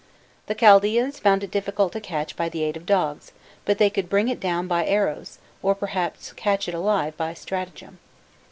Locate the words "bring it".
4.09-4.39